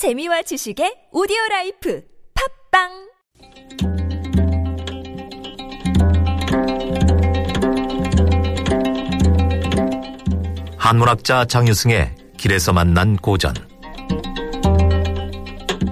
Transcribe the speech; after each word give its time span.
재미와 0.00 0.40
지식의 0.40 1.08
오디오 1.12 1.36
라이프 1.50 2.02
팟빵 2.72 2.88
한문학자 10.78 11.44
장유승의 11.44 12.14
길에서 12.38 12.72
만난 12.72 13.18
고전 13.18 13.52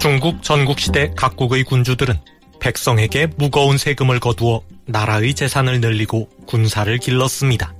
중국 0.00 0.42
전국시대 0.42 1.12
각국의 1.14 1.64
군주들은 1.64 2.14
백성에게 2.60 3.26
무거운 3.36 3.76
세금을 3.76 4.20
거두어 4.20 4.62
나라의 4.86 5.34
재산을 5.34 5.82
늘리고 5.82 6.30
군사를 6.46 6.96
길렀습니다. 6.96 7.74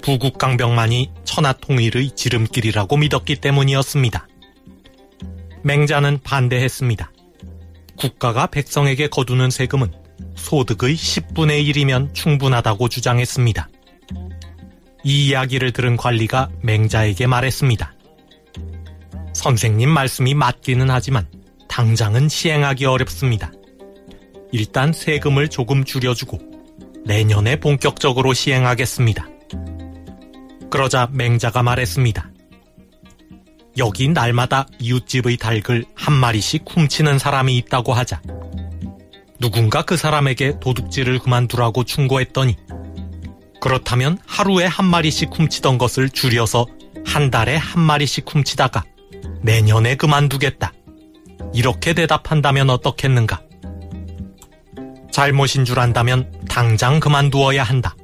부국강병만이 0.00 1.12
천하 1.24 1.52
통일의 1.52 2.12
지름길이라고 2.12 2.96
믿었기 2.96 3.36
때문이었습니다. 3.36 4.27
맹자는 5.62 6.20
반대했습니다. 6.22 7.12
국가가 7.96 8.46
백성에게 8.46 9.08
거두는 9.08 9.50
세금은 9.50 9.92
소득의 10.36 10.94
10분의 10.94 11.68
1이면 11.68 12.14
충분하다고 12.14 12.88
주장했습니다. 12.88 13.68
이 15.04 15.28
이야기를 15.28 15.72
들은 15.72 15.96
관리가 15.96 16.50
맹자에게 16.62 17.26
말했습니다. 17.26 17.94
선생님 19.32 19.88
말씀이 19.88 20.34
맞기는 20.34 20.90
하지만 20.90 21.26
당장은 21.68 22.28
시행하기 22.28 22.86
어렵습니다. 22.86 23.52
일단 24.52 24.92
세금을 24.92 25.48
조금 25.48 25.84
줄여주고 25.84 26.38
내년에 27.04 27.56
본격적으로 27.56 28.32
시행하겠습니다. 28.32 29.28
그러자 30.70 31.08
맹자가 31.12 31.62
말했습니다. 31.62 32.30
여기 33.78 34.08
날마다 34.08 34.66
이웃집의 34.80 35.36
닭을 35.36 35.84
한 35.94 36.14
마리씩 36.14 36.64
훔치는 36.68 37.18
사람이 37.18 37.56
있다고 37.58 37.94
하자. 37.94 38.20
누군가 39.40 39.82
그 39.82 39.96
사람에게 39.96 40.58
도둑질을 40.60 41.20
그만두라고 41.20 41.84
충고했더니 41.84 42.56
그렇다면 43.60 44.18
하루에 44.26 44.66
한 44.66 44.86
마리씩 44.86 45.30
훔치던 45.32 45.78
것을 45.78 46.10
줄여서 46.10 46.66
한 47.06 47.30
달에 47.30 47.56
한 47.56 47.80
마리씩 47.80 48.24
훔치다가 48.28 48.84
내년에 49.42 49.94
그만두겠다. 49.94 50.72
이렇게 51.54 51.94
대답한다면 51.94 52.70
어떻겠는가? 52.70 53.42
잘못인 55.12 55.64
줄 55.64 55.78
안다면 55.78 56.32
당장 56.48 57.00
그만두어야 57.00 57.62
한다. 57.62 57.96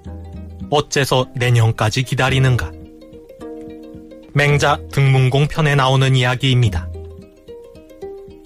어째서 0.70 1.26
내년까지 1.34 2.04
기다리는가? 2.04 2.70
맹자 4.34 4.80
등문공 4.90 5.46
편에 5.46 5.76
나오는 5.76 6.16
이야기입니다. 6.16 6.88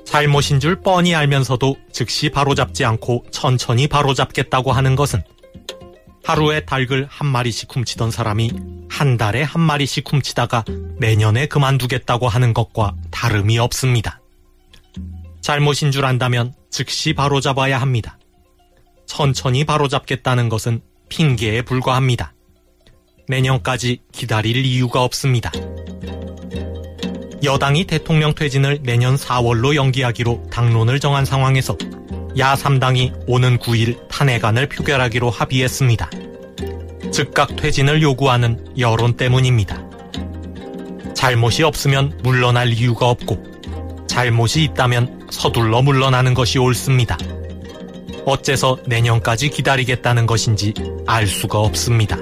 잘못인 0.05 0.61
줄 0.61 0.81
뻔히 0.81 1.15
알면서도 1.15 1.77
즉시 1.93 2.29
바로잡지 2.29 2.85
않고 2.85 3.25
천천히 3.31 3.89
바로잡겠다고 3.89 4.73
하는 4.73 4.97
것은 4.97 5.23
하루에 6.25 6.61
닭을 6.67 7.07
한 7.09 7.27
마리씩 7.27 7.75
훔치던 7.75 8.11
사람이 8.11 8.53
한 8.91 9.17
달에 9.17 9.43
한 9.43 9.63
마리씩 9.63 10.13
훔치다가 10.13 10.65
내년에 10.99 11.47
그만두겠다고 11.47 12.29
하는 12.29 12.53
것과 12.53 12.95
다름이 13.11 13.59
없습니다. 13.59 14.21
잘못인 15.41 15.91
줄 15.91 16.05
안다면 16.05 16.53
즉시 16.71 17.15
바로잡아야 17.15 17.81
합니다. 17.81 18.19
천천히 19.07 19.65
바로잡겠다는 19.65 20.51
것은 20.51 20.83
핑계에 21.09 21.63
불과합니다. 21.63 22.35
내년까지 23.29 24.03
기다릴 24.13 24.65
이유가 24.65 25.03
없습니다. 25.03 25.51
여당이 27.43 27.85
대통령 27.85 28.35
퇴진을 28.35 28.81
내년 28.83 29.17
4월로 29.17 29.75
연기하기로 29.75 30.45
당론을 30.51 30.99
정한 30.99 31.25
상황에서 31.25 31.77
야3당이 32.37 33.25
오는 33.27 33.59
9일 33.59 34.09
탄핵안을 34.09 34.69
표결하기로 34.69 35.31
합의했습니다. 35.31 36.11
즉각 37.13 37.57
퇴진을 37.57 38.03
요구하는 38.03 38.67
여론 38.79 39.15
때문입니다. 39.15 39.83
잘못이 41.15 41.63
없으면 41.63 42.21
물러날 42.23 42.73
이유가 42.73 43.09
없고 43.09 44.07
잘못이 44.07 44.65
있다면 44.65 45.29
서둘러 45.31 45.83
물러나는 45.83 46.35
것이 46.35 46.59
옳습니다. 46.59 47.17
어째서 48.25 48.79
내년까지 48.87 49.49
기다리겠다는 49.51 50.27
것인지 50.27 50.75
알 51.07 51.27
수가 51.27 51.61
없습니다. 51.61 52.19